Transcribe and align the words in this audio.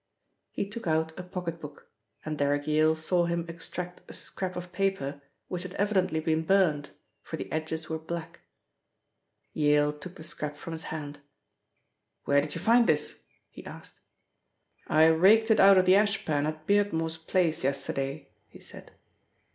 He 0.51 0.67
took 0.67 0.87
out 0.87 1.11
a 1.15 1.21
pocket 1.21 1.59
book, 1.61 1.87
and 2.25 2.35
Derrick 2.35 2.65
Yale 2.65 2.95
saw 2.95 3.25
him 3.25 3.45
extract 3.47 4.01
a 4.09 4.13
scrap 4.13 4.55
of 4.55 4.71
paper 4.71 5.21
which 5.47 5.61
had 5.61 5.73
evidently 5.75 6.19
been 6.19 6.41
burnt, 6.41 6.89
for 7.21 7.37
the 7.37 7.51
edges 7.51 7.87
were 7.87 7.99
black. 7.99 8.39
Yale 9.53 9.93
took 9.93 10.15
the 10.15 10.23
scrap 10.23 10.57
from 10.57 10.73
his 10.73 10.85
hand. 10.85 11.19
"Where 12.25 12.41
did 12.41 12.55
you 12.55 12.61
find 12.61 12.87
this?" 12.87 13.27
he 13.51 13.63
asked. 13.63 13.99
"I 14.87 15.05
raked 15.05 15.51
it 15.51 15.59
out 15.59 15.77
of 15.77 15.85
the 15.85 15.93
ashpan 15.95 16.47
at 16.47 16.65
Beardmore's 16.65 17.17
place 17.17 17.63
yesterday," 17.63 18.31
he 18.47 18.59
said. 18.59 18.93